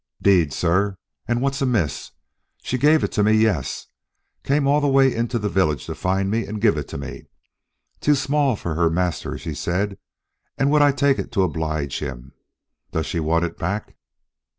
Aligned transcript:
"'Deed, 0.19 0.51
sir, 0.51 0.97
and 1.27 1.41
what's 1.43 1.61
amiss? 1.61 2.09
She 2.63 2.79
gave 2.79 3.03
it 3.03 3.11
to 3.11 3.21
me, 3.23 3.33
yes. 3.33 3.85
Came 4.43 4.65
all 4.65 4.81
the 4.81 4.87
way 4.87 5.13
into 5.13 5.37
the 5.37 5.47
village 5.47 5.85
to 5.85 5.93
find 5.93 6.31
me 6.31 6.43
and 6.47 6.59
give 6.59 6.75
it 6.75 6.87
to 6.87 6.97
me. 6.97 7.27
Too 7.99 8.15
small 8.15 8.55
for 8.55 8.73
her 8.73 8.89
master, 8.89 9.37
she 9.37 9.53
said; 9.53 9.99
and 10.57 10.71
would 10.71 10.81
I 10.81 10.91
take 10.91 11.19
it 11.19 11.31
to 11.33 11.43
oblige 11.43 11.99
him. 11.99 12.33
Does 12.91 13.05
she 13.05 13.19
want 13.19 13.45
it 13.45 13.59
back?" 13.59 13.95